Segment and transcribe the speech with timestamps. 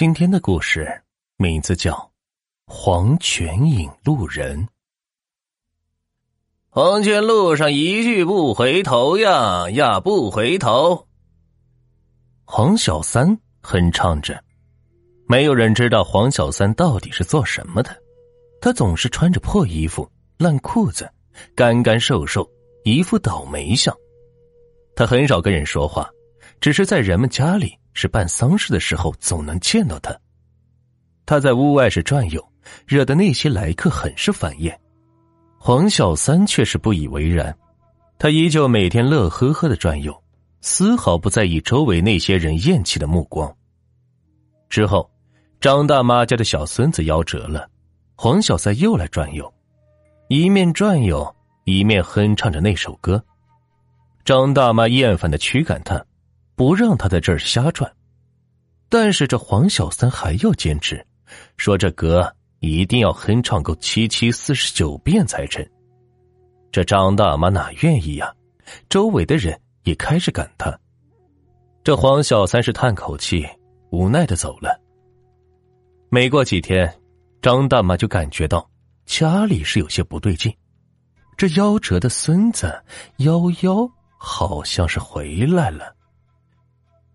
[0.00, 1.02] 今天的故事
[1.36, 1.92] 名字叫
[2.66, 4.58] 《黄泉引路人》。
[6.70, 11.06] 黄泉路上一去不回头呀呀不回头。
[12.46, 14.42] 黄小三哼唱着，
[15.28, 17.94] 没有人知道黄小三到底是做什么的。
[18.58, 21.12] 他总是穿着破衣服、烂裤子，
[21.54, 22.50] 干干瘦瘦，
[22.84, 23.94] 一副倒霉相。
[24.96, 26.10] 他很少跟人说话，
[26.58, 27.78] 只是在人们家里。
[28.00, 30.18] 是办丧事的时候总能见到他。
[31.26, 32.42] 他在屋外是转悠，
[32.86, 34.80] 惹得那些来客很是烦厌。
[35.58, 37.54] 黄小三却是不以为然，
[38.18, 40.18] 他依旧每天乐呵呵的转悠，
[40.62, 43.54] 丝毫不在意周围那些人厌弃的目光。
[44.70, 45.10] 之后，
[45.60, 47.68] 张大妈家的小孙子夭折了，
[48.16, 49.52] 黄小三又来转悠，
[50.28, 53.22] 一面转悠一面哼唱着那首歌。
[54.24, 56.02] 张大妈厌烦的驱赶他。
[56.60, 57.90] 不让他在这儿瞎转，
[58.90, 61.02] 但是这黄小三还要坚持，
[61.56, 65.66] 说这歌一定要哼唱够七七四十九遍才成。
[66.70, 68.30] 这张大妈哪愿意呀？
[68.90, 70.78] 周围的人也开始赶他。
[71.82, 73.42] 这黄小三是叹口气，
[73.90, 74.78] 无奈的走了。
[76.10, 76.94] 没过几天，
[77.40, 78.68] 张大妈就感觉到
[79.06, 80.54] 家里是有些不对劲，
[81.38, 82.70] 这夭折的孙子
[83.16, 85.96] 夭夭好像是回来了。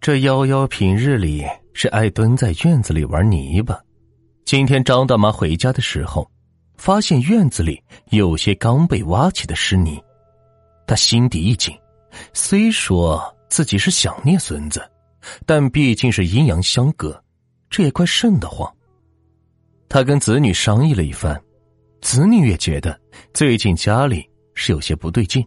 [0.00, 3.78] 这夭夭平日里是爱蹲在院子里玩泥巴，
[4.46, 6.26] 今天张大妈回家的时候，
[6.78, 10.02] 发现院子里有些刚被挖起的湿泥，
[10.86, 11.76] 她心底一紧。
[12.32, 14.80] 虽说自己是想念孙子，
[15.44, 17.22] 但毕竟是阴阳相隔，
[17.68, 18.74] 这也怪瘆得慌。
[19.86, 21.38] 他跟子女商议了一番，
[22.00, 22.98] 子女也觉得
[23.34, 25.46] 最近家里是有些不对劲，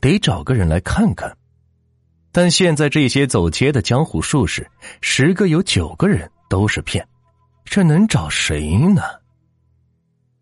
[0.00, 1.32] 得找个人来看看。
[2.34, 4.68] 但现在这些走街的江湖术士，
[5.00, 7.06] 十个有九个人都是骗，
[7.64, 9.02] 这能找谁呢？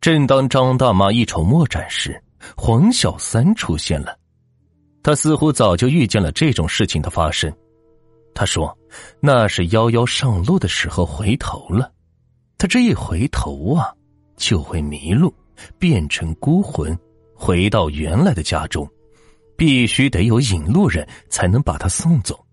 [0.00, 2.18] 正当张大妈一筹莫展时，
[2.56, 4.18] 黄小三出现了。
[5.02, 7.52] 他似乎早就预见了这种事情的发生。
[8.34, 8.74] 他说
[9.20, 11.92] ：“那是夭夭上路的时候回头了，
[12.56, 13.92] 他这一回头啊，
[14.38, 15.30] 就会迷路，
[15.78, 16.98] 变成孤魂，
[17.34, 18.88] 回到原来的家中。”
[19.62, 22.44] 必须得有引路人才能把他送走。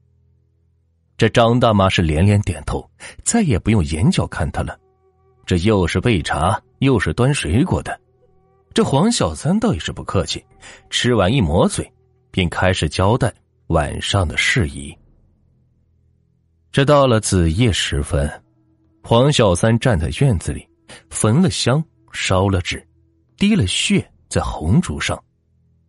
[1.17, 2.87] 这张大妈是连连点头，
[3.23, 4.79] 再也不用眼角看他了。
[5.43, 7.99] 这又是备茶，又是端水果的。
[8.75, 10.45] 这黄小三倒也是不客气，
[10.91, 11.91] 吃完一抹嘴，
[12.29, 13.33] 便开始交代
[13.69, 14.95] 晚上的事宜。
[16.71, 18.31] 这到了子夜时分，
[19.01, 20.63] 黄小三站在院子里，
[21.09, 22.87] 焚了香，烧了纸，
[23.35, 25.19] 滴了血在红烛上。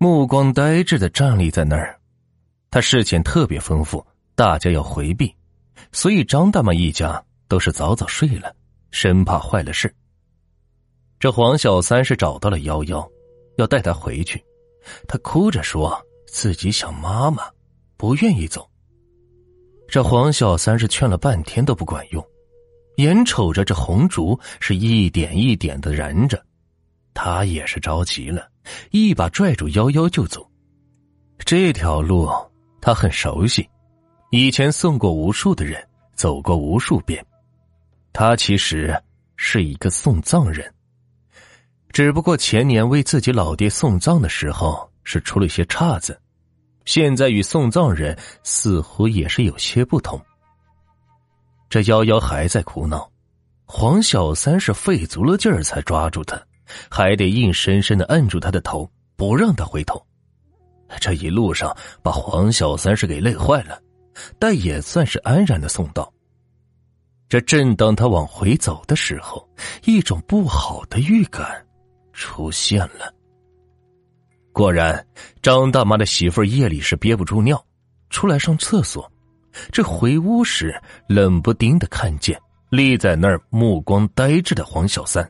[0.03, 2.01] 目光呆滞的站立在那儿，
[2.71, 4.03] 他事情特别丰富
[4.35, 5.31] 大家要回避，
[5.93, 8.51] 所以张大妈一家都是早早睡了，
[8.91, 9.95] 生怕坏了事。
[11.19, 13.07] 这黄小三是找到了幺幺，
[13.59, 14.43] 要带他回去，
[15.07, 17.43] 他哭着说自己想妈妈，
[17.99, 18.67] 不愿意走。
[19.87, 22.27] 这黄小三是劝了半天都不管用，
[22.97, 26.43] 眼瞅着这红烛是一点一点的燃着，
[27.23, 28.49] 他也是着急了。
[28.93, 30.51] 一把拽住幺幺就走，
[31.45, 32.31] 这条路
[32.81, 33.69] 他很熟悉，
[34.31, 37.23] 以前送过无数的人，走过无数遍。
[38.11, 38.99] 他其实
[39.37, 40.73] 是一个送葬人，
[41.93, 46.19] 只不过前年为自己老爹送葬的时候是出了些岔子，
[46.87, 50.19] 现在与送葬人似乎也是有些不同。
[51.69, 53.13] 这幺幺还在哭闹，
[53.67, 56.41] 黄小三是费足了劲儿才抓住他。
[56.91, 60.05] 还得硬生生的按住他的头，不让他回头。
[61.01, 63.81] 这一路上把黄小三是给累坏了，
[64.39, 66.13] 但也算是安然的送到。
[67.29, 69.49] 这正当他往回走的时候，
[69.85, 71.65] 一种不好的预感
[72.13, 73.15] 出现了。
[74.53, 75.07] 果然，
[75.41, 77.65] 张大妈的媳妇夜里是憋不住尿，
[78.11, 79.11] 出来上厕所。
[79.71, 80.75] 这回屋时，
[81.09, 82.37] 冷不丁的看见
[82.69, 85.29] 立在那儿目光呆滞的黄小三。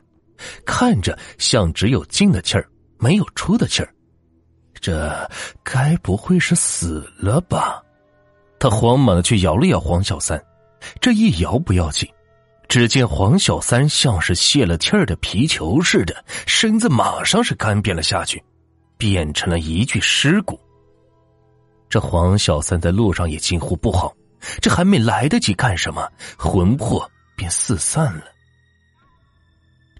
[0.65, 2.67] 看着像只有进的气儿，
[2.97, 3.93] 没有出的气儿，
[4.79, 5.29] 这
[5.63, 7.81] 该不会是死了吧？
[8.59, 10.41] 他慌忙的去摇了摇黄小三，
[10.99, 12.07] 这一摇不要紧，
[12.67, 18.43] 只见黄小三像是泄了气儿的皮球似的，身子马上是干瘪了下去，
[18.97, 20.59] 变成了一具尸骨。
[21.89, 24.15] 这黄小三在路上也惊呼不好，
[24.61, 28.23] 这还没来得及干什么，魂魄便四散了。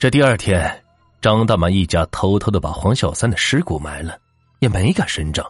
[0.02, 0.84] 这第二天，
[1.22, 4.18] 张大妈一家偷偷的把黄小三的尸骨埋了，
[4.58, 5.46] 也没敢声张。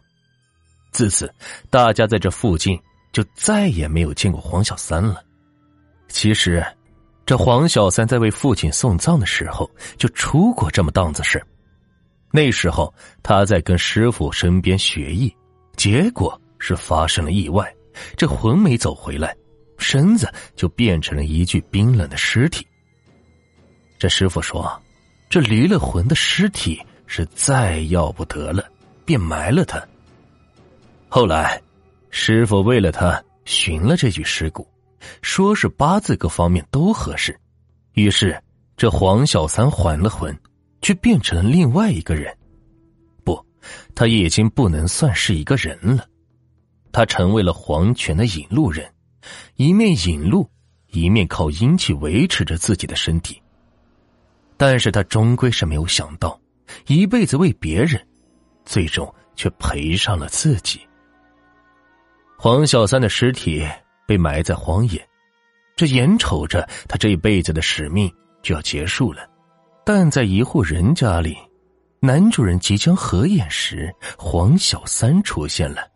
[0.91, 1.33] 自此，
[1.69, 2.77] 大家在这附近
[3.13, 5.23] 就再也没有见过黄小三了。
[6.09, 6.61] 其实，
[7.25, 11.41] 这黄小三在为父亲送葬的时候就出过这么档子事。
[12.29, 12.93] 那时候
[13.23, 15.33] 他在跟师傅身边学艺，
[15.77, 17.73] 结果是发生了意外，
[18.17, 19.33] 这魂没走回来，
[19.77, 22.67] 身子就变成了一具冰冷的尸体。
[24.01, 24.81] 这师傅说，
[25.29, 28.67] 这离了魂的尸体是再要不得了，
[29.05, 29.79] 便埋了他。
[31.07, 31.61] 后来，
[32.09, 34.67] 师傅为了他寻了这具尸骨。
[35.21, 37.39] 说是八字各方面都合适，
[37.93, 38.41] 于是
[38.75, 40.35] 这黄小三还了魂，
[40.81, 42.35] 却变成了另外一个人。
[43.23, 43.39] 不，
[43.93, 46.07] 他已经不能算是一个人了，
[46.91, 48.91] 他成为了黄泉的引路人，
[49.57, 50.49] 一面引路，
[50.87, 53.39] 一面靠阴气维持着自己的身体。
[54.61, 56.39] 但是他终归是没有想到，
[56.85, 57.99] 一辈子为别人，
[58.63, 60.79] 最终却赔上了自己。
[62.37, 63.67] 黄小三的尸体。
[64.05, 65.07] 被埋在荒野，
[65.77, 69.25] 这眼瞅着他这一辈子的使命就要结束了。
[69.85, 71.37] 但在一户人家里，
[72.01, 75.87] 男主人即将合眼时，黄小三出现了。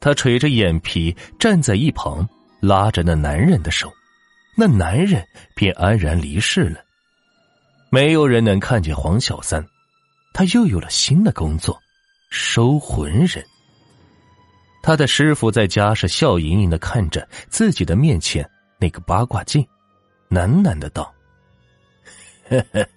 [0.00, 2.26] 他垂着眼皮站在一旁，
[2.62, 3.92] 拉着那男人的手，
[4.56, 5.22] 那男人
[5.54, 6.85] 便安然离世了。
[7.96, 9.66] 没有人能看见黄小三，
[10.34, 11.80] 他又有了新的工作——
[12.28, 13.42] 收魂人。
[14.82, 18.46] 他的师傅在家是笑盈盈的看着自己的面前
[18.78, 19.66] 那个八卦镜，
[20.28, 21.10] 喃喃的道：“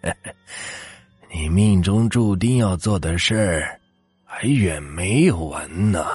[1.33, 3.79] 你命中注定要做的事儿，
[4.25, 6.07] 还远没有完呢。”